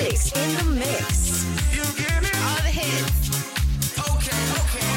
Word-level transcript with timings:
In 0.00 0.06
the 0.56 0.64
mix. 0.64 1.44
You 1.76 1.82
get 2.02 2.22
it? 2.24 2.34
All 2.40 2.56
the 2.64 2.72
hits. 2.72 3.28
Okay, 3.98 4.40
okay. 4.60 4.90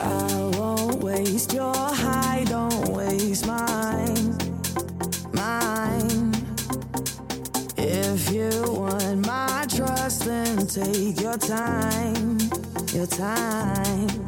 I 0.00 0.50
won't 0.58 0.96
waste 1.00 1.52
your 1.54 1.72
high, 1.72 2.44
don't 2.48 2.88
waste 2.88 3.46
mine, 3.46 4.36
mine. 5.32 6.34
If 7.76 8.32
you 8.32 8.50
want 8.66 9.24
my 9.24 9.64
trust, 9.68 10.24
then 10.24 10.66
take 10.66 11.20
your 11.20 11.38
time, 11.38 12.38
your 12.92 13.06
time. 13.06 14.27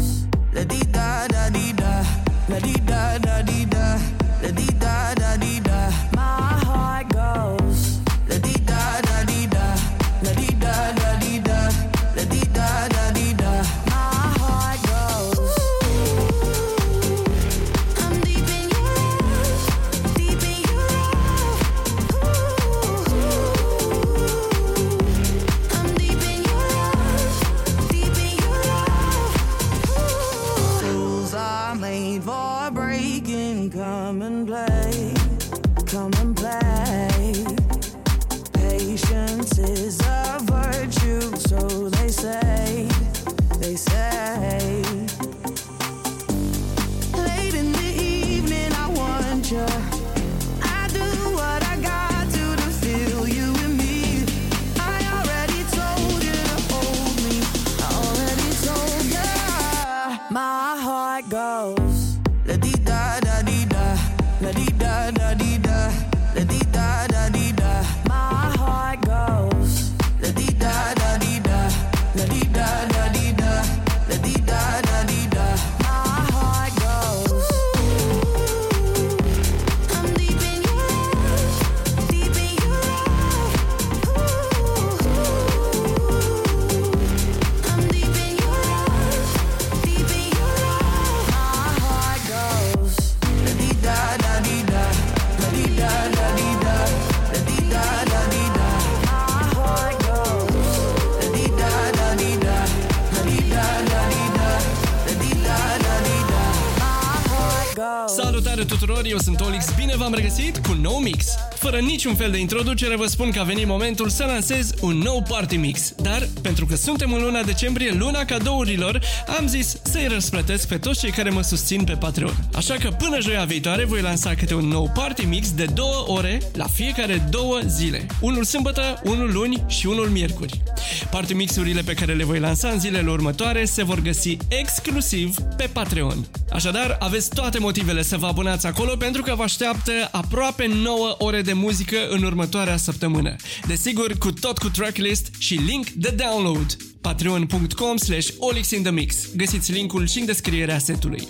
heart 107.81 108.09
goes. 108.09 108.30
Salutare 108.31 108.65
tuturor, 108.65 109.05
eu 109.05 109.17
sunt 109.17 109.41
Olix, 109.41 109.65
bine 109.75 109.95
v-am 109.95 110.13
regăsit 110.13 110.57
cu 110.57 110.71
un 110.71 110.81
nou 110.81 110.97
mix. 110.97 111.25
Fără 111.55 111.77
niciun 111.77 112.15
fel 112.15 112.31
de 112.31 112.37
introducere 112.37 112.95
vă 112.95 113.05
spun 113.05 113.31
că 113.31 113.39
a 113.39 113.43
venit 113.43 113.67
momentul 113.67 114.09
să 114.09 114.23
lansez 114.23 114.71
un 114.81 114.97
nou 114.97 115.25
party 115.29 115.55
mix. 115.55 115.93
Dar, 116.01 116.27
pentru 116.41 116.65
că 116.65 116.75
suntem 116.75 117.13
în 117.13 117.21
luna 117.21 117.43
decembrie, 117.43 117.93
luna 117.93 118.25
cadourilor, 118.25 119.01
am 119.39 119.47
zis 119.47 119.77
să-i 119.83 120.07
răsplătesc 120.07 120.67
pe 120.67 120.77
toți 120.77 120.99
cei 120.99 121.11
care 121.11 121.29
mă 121.29 121.41
susțin 121.41 121.83
pe 121.83 121.93
Patreon. 121.93 122.35
Așa 122.53 122.73
că 122.73 122.89
până 122.89 123.19
joia 123.19 123.43
viitoare 123.43 123.85
voi 123.85 124.01
lansa 124.01 124.35
câte 124.35 124.53
un 124.53 124.67
nou 124.67 124.91
party 124.93 125.25
mix 125.25 125.51
de 125.51 125.65
două 125.65 126.03
ore 126.07 126.41
la 126.53 126.65
fiecare 126.65 127.27
două 127.29 127.59
zile. 127.67 128.05
Unul 128.21 128.43
sâmbătă, 128.43 129.01
unul 129.03 129.31
luni 129.33 129.63
și 129.67 129.87
unul 129.87 130.07
miercuri. 130.07 130.61
Party 131.09 131.33
mixurile 131.33 131.81
pe 131.81 131.93
care 131.93 132.13
le 132.13 132.23
voi 132.23 132.39
lansa 132.39 132.67
în 132.67 132.79
zilele 132.79 133.09
următoare 133.09 133.65
se 133.65 133.83
vor 133.83 134.01
găsi 134.01 134.37
exclusiv 134.47 135.35
pe 135.57 135.69
Patreon. 135.73 136.25
Așadar, 136.51 136.97
aveți 136.99 137.29
toate 137.29 137.59
motivele 137.59 138.01
să 138.01 138.17
vă 138.21 138.27
abonați 138.27 138.67
acolo 138.67 138.95
pentru 138.95 139.21
că 139.21 139.35
vă 139.35 139.43
așteaptă 139.43 139.91
aproape 140.11 140.67
9 140.67 141.15
ore 141.17 141.41
de 141.41 141.53
muzică 141.53 141.97
în 142.09 142.23
următoarea 142.23 142.77
săptămână. 142.77 143.35
Desigur, 143.67 144.17
cu 144.17 144.31
tot 144.31 144.57
cu 144.57 144.69
tracklist 144.69 145.29
și 145.37 145.53
link 145.53 145.89
de 145.89 146.09
download 146.09 146.77
patreon.com 147.01 147.97
slash 147.97 148.29
olixinthemix. 148.37 149.15
Găsiți 149.35 149.71
linkul 149.71 150.07
și 150.07 150.19
în 150.19 150.25
descrierea 150.25 150.77
setului. 150.77 151.27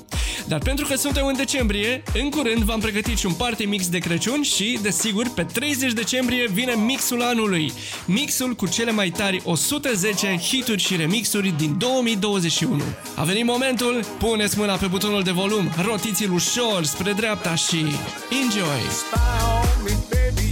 Dar 0.48 0.60
pentru 0.60 0.86
că 0.86 0.96
suntem 0.96 1.26
în 1.26 1.36
decembrie, 1.36 2.04
în 2.14 2.30
curând 2.30 2.64
v-am 2.64 2.80
pregătit 2.80 3.18
și 3.18 3.26
un 3.26 3.34
party 3.34 3.66
mix 3.66 3.90
de 3.90 3.98
Crăciun 3.98 4.42
și, 4.42 4.80
desigur, 4.82 5.30
pe 5.36 5.44
30 5.44 5.94
decembrie 5.94 6.48
vine 6.48 6.74
mixul 6.74 7.22
anului. 7.22 7.74
Mixul 8.06 8.54
cu 8.54 8.68
cele 8.68 8.92
mai 8.92 9.10
tari 9.10 9.42
110 9.44 10.38
hituri 10.38 10.82
și 10.82 10.96
remixuri 10.96 11.54
din 11.58 11.78
2021. 11.78 12.82
A 13.16 13.24
venit 13.24 13.46
momentul, 13.46 14.06
puneți 14.18 14.58
mâna 14.58 14.76
pe 14.76 14.88
butonul 14.88 15.24
de 15.24 15.32
volum, 15.32 15.72
rotiți-l 15.86 16.32
ușor 16.34 16.84
spre 16.84 17.12
dreapta 17.12 17.56
și 17.56 17.86
enjoy! 18.44 18.82
Spy 18.90 19.20
on 19.62 19.84
me, 19.84 19.92
baby, 20.10 20.51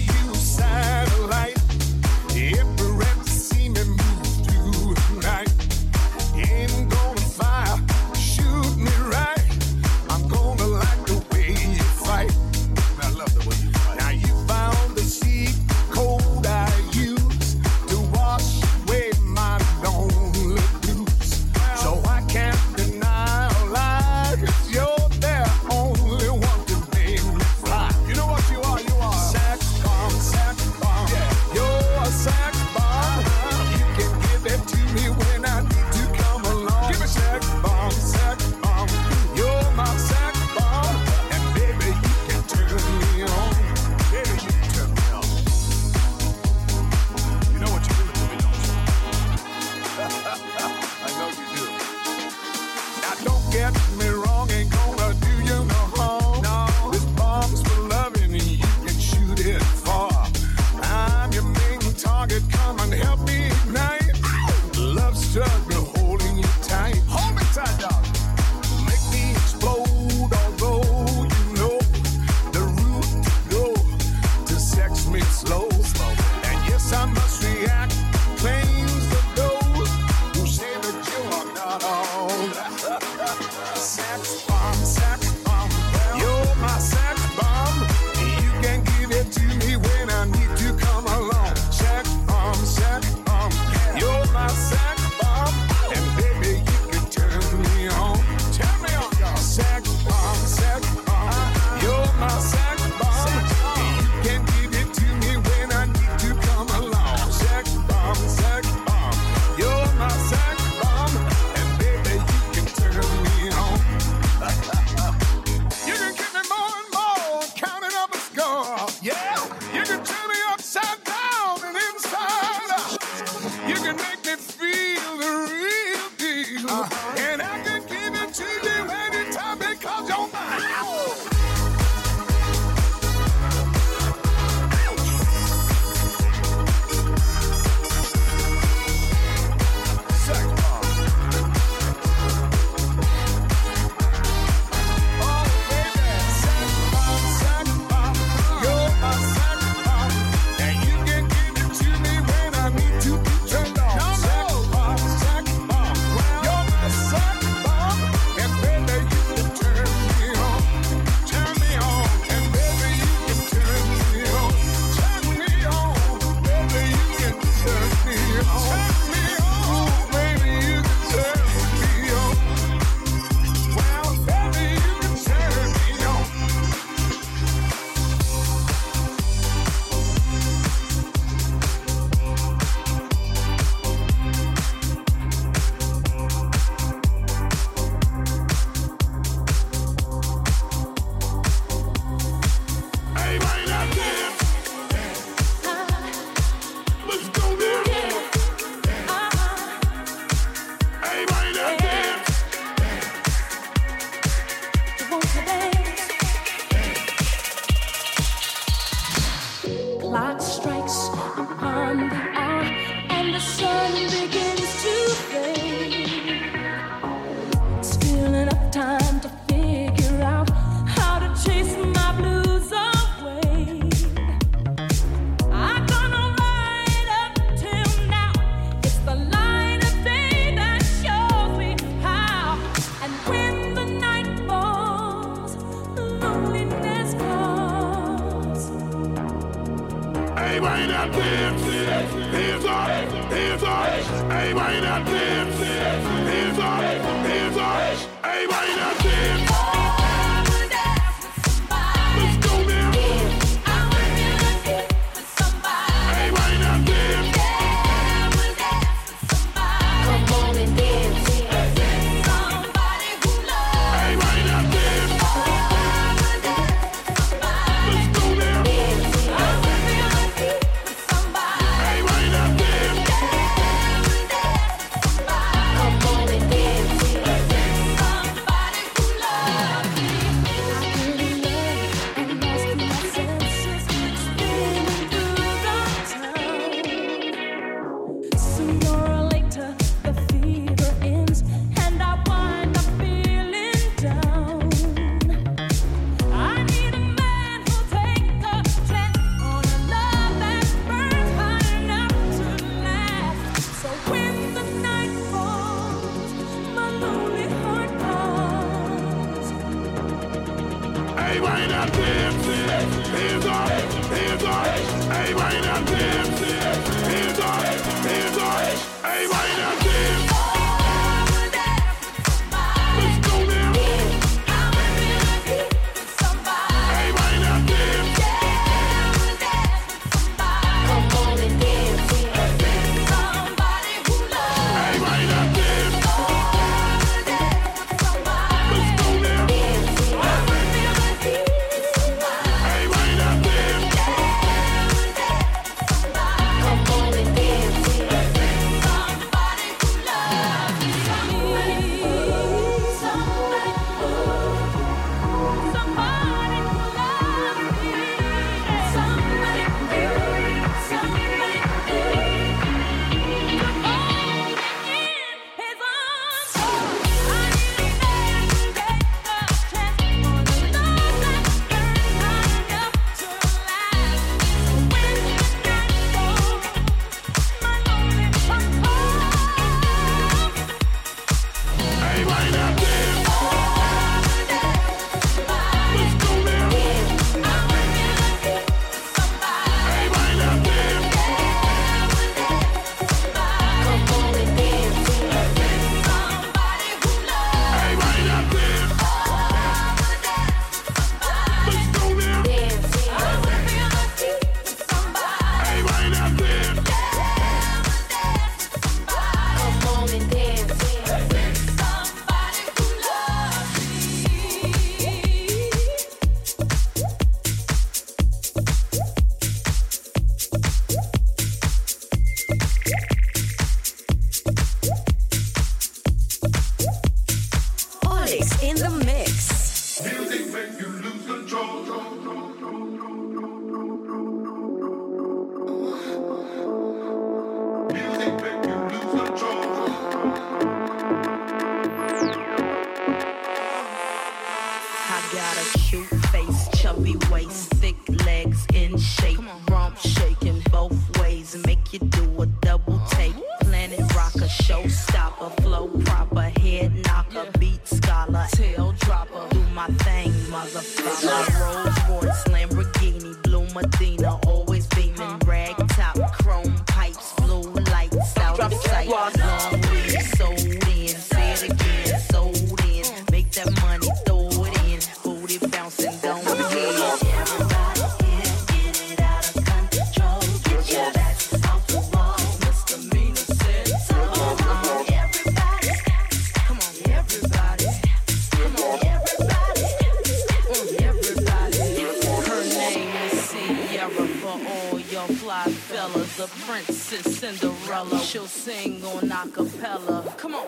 umbrella. 498.00 498.24
She'll 498.24 498.48
sing 498.48 499.04
on 499.04 499.30
acapella. 499.30 500.38
Come 500.38 500.56
on. 500.56 500.68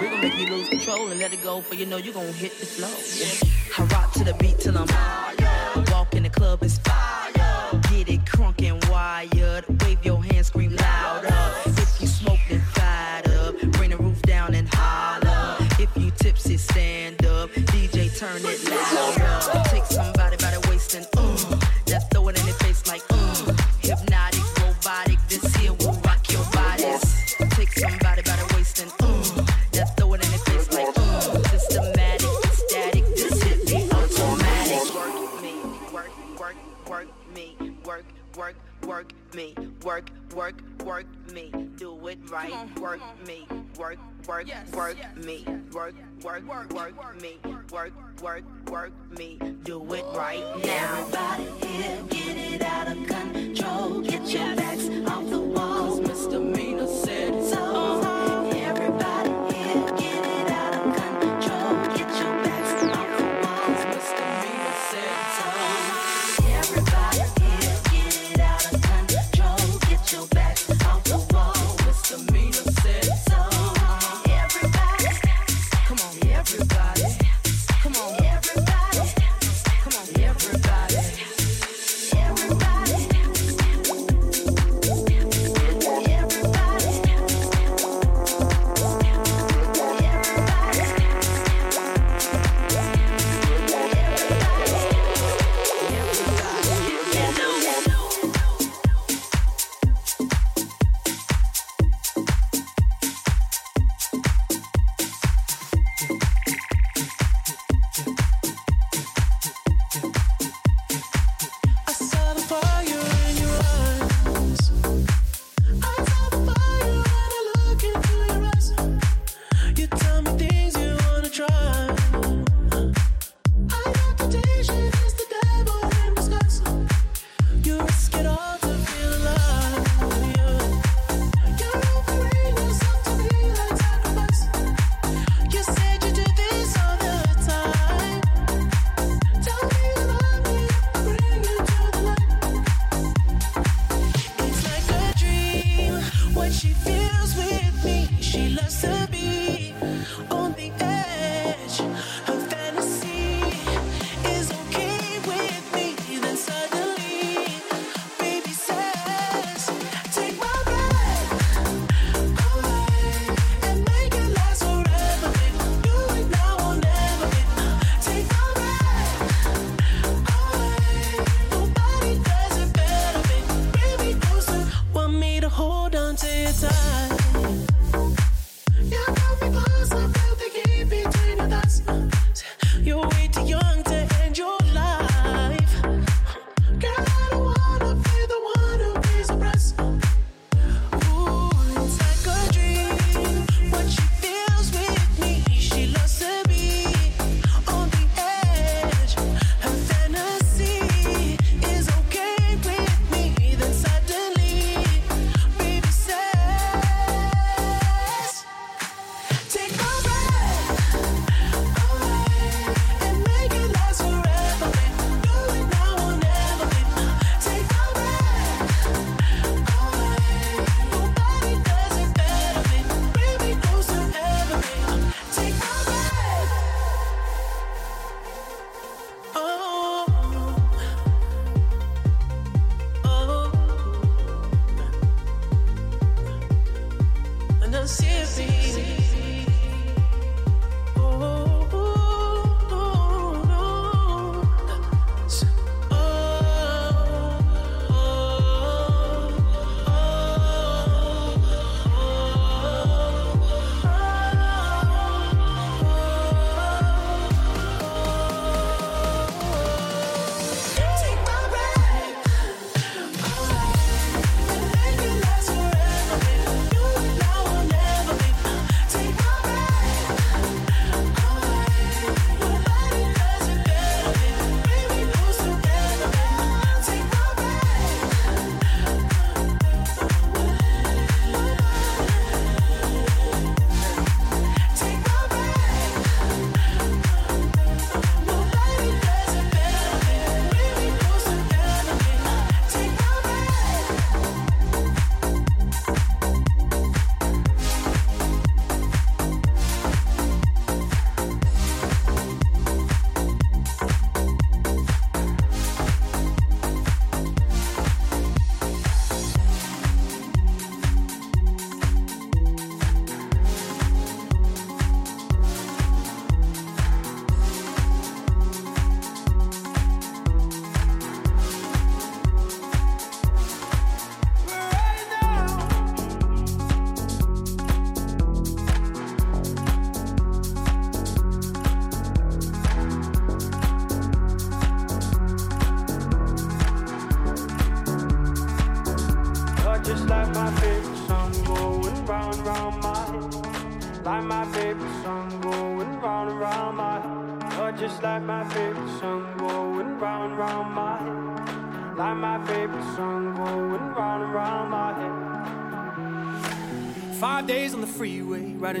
We're 0.00 0.10
gonna 0.10 0.22
make 0.22 0.38
you 0.38 0.46
lose 0.46 0.68
control 0.68 1.08
and 1.08 1.20
let 1.20 1.32
it 1.32 1.42
go, 1.42 1.60
for 1.60 1.74
you 1.74 1.86
know 1.86 1.96
you're 1.96 2.14
gonna 2.14 2.32
hit 2.32 2.58
the 2.58 2.66
flow. 2.66 2.88
Yeah. 2.88 3.84
I 3.84 3.88
rock 3.94 4.12
to 4.14 4.24
the 4.24 4.34
beat 4.34 4.58
till 4.58 4.76
I'm 4.76 4.88
out. 4.88 5.41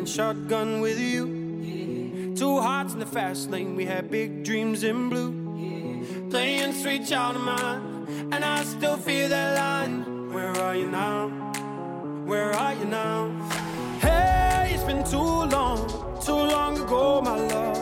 Riding 0.02 0.14
shotgun 0.14 0.80
with 0.80 0.98
you. 0.98 2.34
Two 2.34 2.60
hearts 2.60 2.92
in 2.92 2.98
the 2.98 3.06
fast 3.06 3.50
lane, 3.50 3.76
we 3.76 3.84
had 3.84 4.10
big 4.10 4.44
dreams 4.44 4.82
in 4.82 5.08
blue. 5.08 5.32
Playing 6.30 6.72
sweet 6.72 7.06
child 7.06 7.36
of 7.36 7.42
mine, 7.42 8.30
and 8.32 8.44
I 8.44 8.64
still 8.64 8.96
feel 8.96 9.28
that 9.28 9.56
line. 9.56 10.32
Where 10.32 10.50
are 10.50 10.74
you 10.74 10.90
now? 10.90 11.28
Where 12.26 12.52
are 12.52 12.74
you 12.74 12.86
now? 12.86 13.30
Hey, 14.00 14.72
it's 14.74 14.82
been 14.82 15.04
too 15.04 15.18
long, 15.18 15.88
too 16.20 16.32
long 16.32 16.80
ago, 16.80 17.20
my 17.22 17.36
love. 17.36 17.81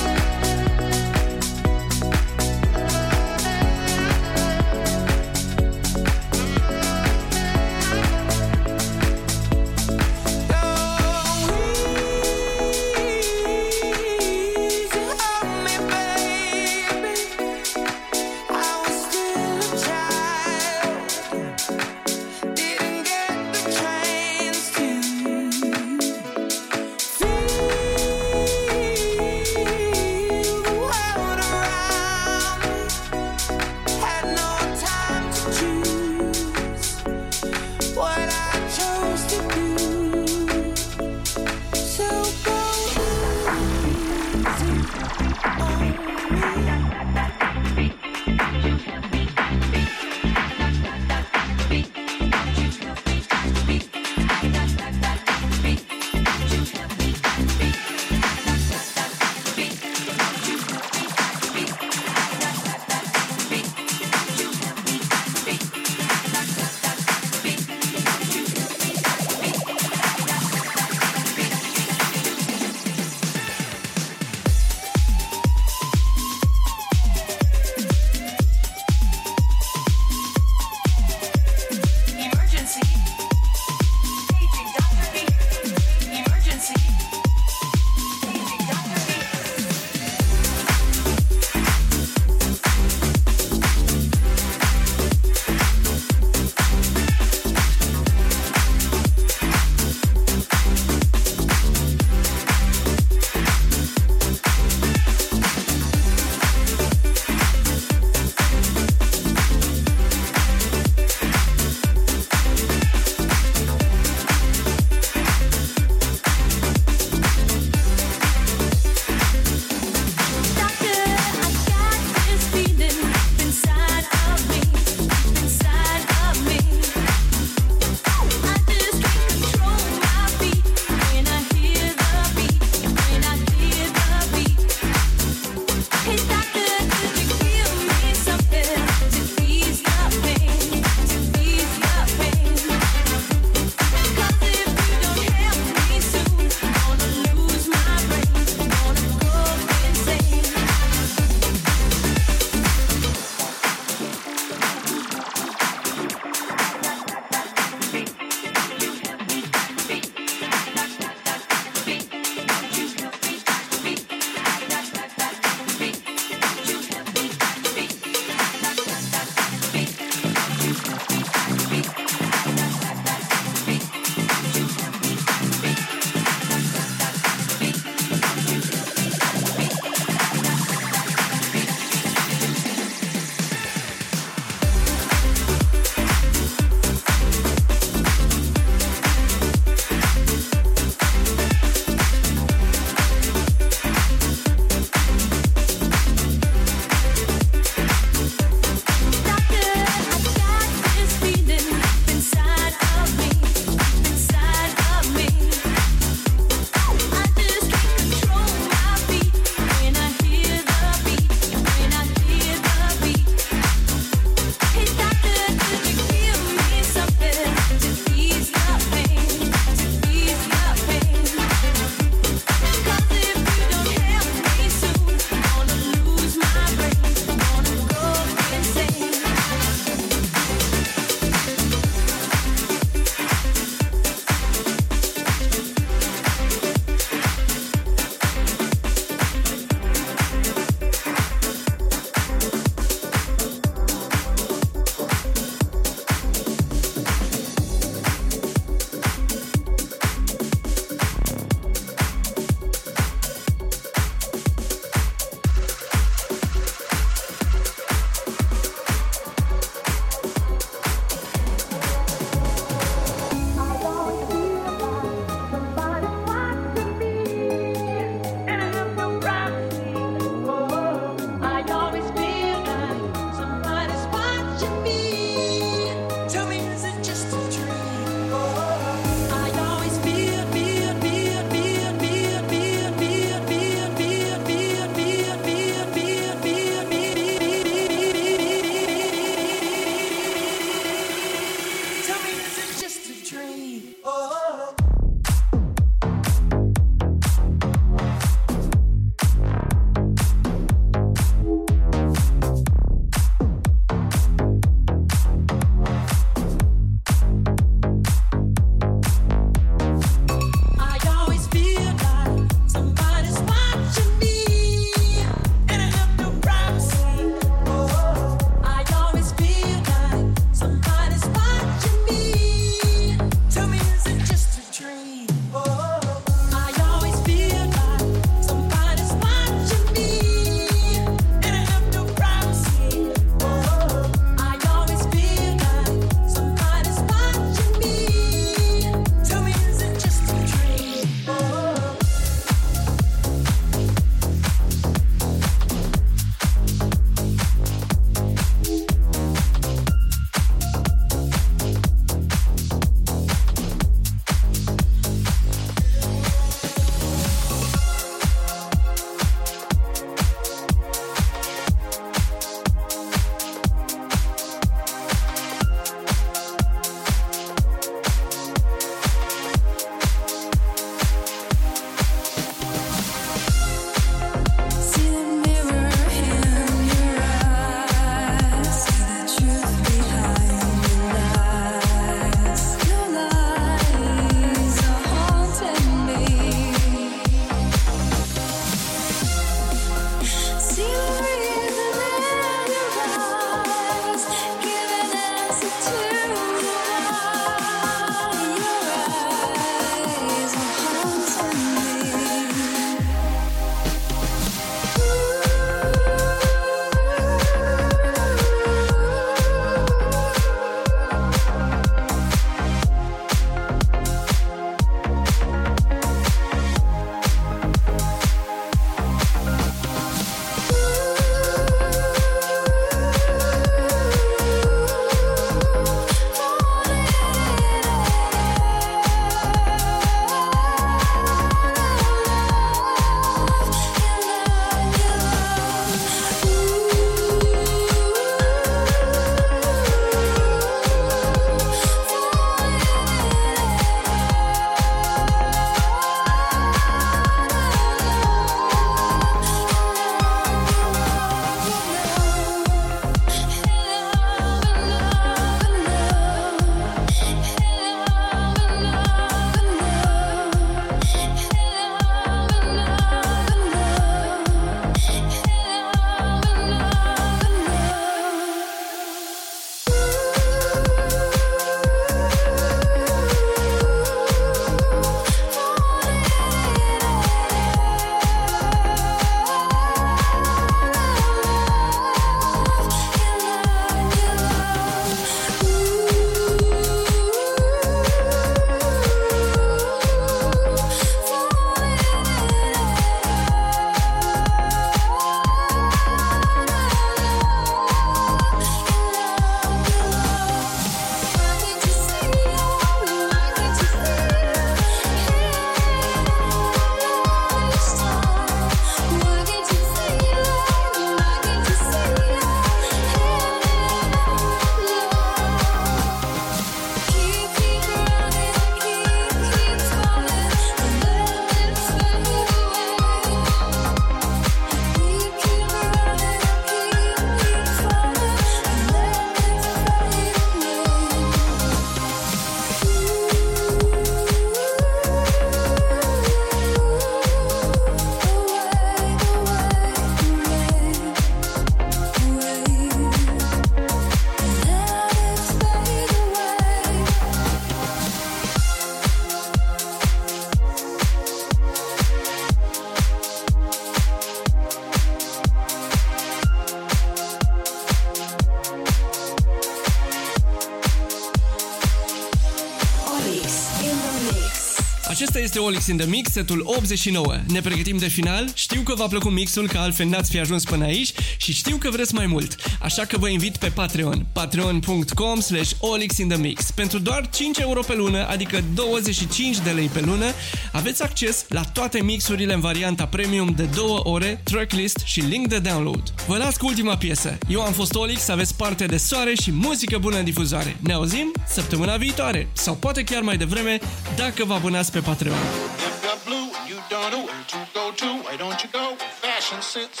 este 565.54 565.66
Olix 565.66 565.86
in 565.86 565.96
the 565.96 566.06
Mix, 566.06 566.30
setul 566.30 566.62
89. 566.64 567.40
Ne 567.48 567.60
pregătim 567.60 567.96
de 567.96 568.08
final, 568.08 568.50
știu 568.54 568.80
că 568.80 568.94
v-a 568.94 569.06
plăcut 569.06 569.32
mixul, 569.32 569.68
că 569.68 569.78
altfel 569.78 570.06
n-ați 570.06 570.30
fi 570.30 570.38
ajuns 570.38 570.64
până 570.64 570.84
aici 570.84 571.12
și 571.44 571.52
știu 571.52 571.76
că 571.76 571.90
vreți 571.90 572.14
mai 572.14 572.26
mult. 572.26 572.56
Așa 572.80 573.04
că 573.04 573.18
vă 573.18 573.28
invit 573.28 573.56
pe 573.56 573.68
Patreon, 573.68 574.26
patreon.com 574.32 575.40
slash 575.40 575.70
Olix 575.78 576.16
in 576.18 576.28
the 576.28 576.38
Mix. 576.38 576.70
Pentru 576.70 576.98
doar 576.98 577.28
5 577.28 577.58
euro 577.58 577.80
pe 577.80 577.94
lună, 577.94 578.26
adică 578.28 578.64
25 578.74 579.58
de 579.58 579.70
lei 579.70 579.86
pe 579.86 580.00
lună, 580.00 580.26
aveți 580.72 581.02
acces 581.02 581.44
la 581.48 581.62
toate 581.62 582.02
mixurile 582.02 582.54
în 582.54 582.60
varianta 582.60 583.06
premium 583.06 583.52
de 583.56 583.62
2 583.62 583.84
ore, 584.02 584.40
tracklist 584.44 584.98
și 585.04 585.20
link 585.20 585.48
de 585.48 585.58
download. 585.58 586.02
Vă 586.26 586.36
las 586.36 586.56
cu 586.56 586.66
ultima 586.66 586.96
piesă. 586.96 587.38
Eu 587.48 587.60
am 587.60 587.72
fost 587.72 587.94
Olix, 587.94 588.28
aveți 588.28 588.56
parte 588.56 588.86
de 588.86 588.96
soare 588.96 589.34
și 589.34 589.52
muzică 589.52 589.98
bună 589.98 590.18
în 590.18 590.24
difuzare. 590.24 590.76
Ne 590.80 590.92
auzim 590.92 591.32
săptămâna 591.48 591.96
viitoare 591.96 592.48
sau 592.52 592.74
poate 592.74 593.04
chiar 593.04 593.22
mai 593.22 593.36
devreme 593.36 593.78
dacă 594.16 594.44
vă 594.44 594.54
abonați 594.54 594.92
pe 594.92 595.00
Patreon. 595.00 595.36
If 595.36 596.04
you're 596.04 596.24
blue, 596.24 596.48
you 596.70 596.78
don't 596.92 597.10
know 597.10 597.24
where 597.24 597.44
to 597.52 597.58
go 597.78 597.84
to. 598.00 598.08
Why 598.26 598.36
don't 598.42 598.60
you 598.62 598.70
go 598.80 598.84
where 598.98 599.14
fashion 599.22 599.60
sits? 599.74 600.00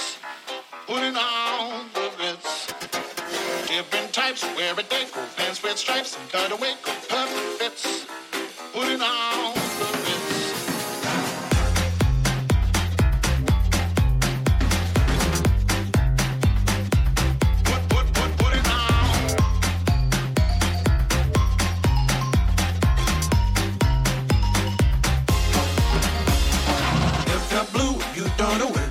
Putting 0.86 1.16
on 1.16 1.86
the 1.94 2.10
ritz. 2.18 2.66
Different 3.66 4.12
types, 4.12 4.44
wear 4.54 4.72
a 4.72 4.76
deco, 4.76 5.36
pants 5.36 5.62
with 5.62 5.78
stripes 5.78 6.16
and 6.18 6.30
cutaway 6.30 6.74
coat, 6.82 7.08
perfect 7.08 7.58
fits. 7.58 8.06
Putting 8.72 9.00
on 9.00 9.54
the 9.54 9.98
ritz. 10.04 10.24
Blue, 27.72 27.98
you 28.14 28.28
don't 28.36 28.58
know 28.58 28.83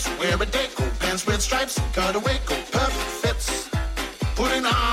Types, 0.00 0.18
wear 0.18 0.34
a 0.34 0.46
deco, 0.46 0.98
pants 0.98 1.26
with 1.26 1.42
stripes, 1.42 1.78
cutaway 1.92 2.38
coat, 2.46 2.64
perfect 2.70 3.10
fits. 3.22 3.68
Put 4.34 4.52
it 4.52 4.64
on 4.64 4.89